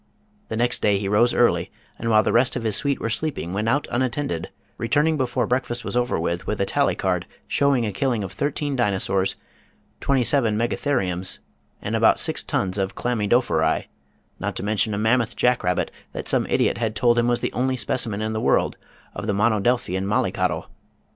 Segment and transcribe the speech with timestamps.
[0.47, 1.69] The next day he rose early,
[1.99, 5.85] and while the rest of his suite were sleeping went out unattended, returning before breakfast
[5.85, 9.35] was over with a tally card showing a killing of thirteen dinosaurs,
[9.99, 11.37] twenty seven megatheriums,
[11.83, 13.89] and about six tons of chlamy dophori,
[14.39, 17.53] not to mention a mammoth jack rabbit that some idiot had told him was the
[17.53, 18.77] only specimen in the world
[19.13, 20.71] of the monodelphian mollycoddle.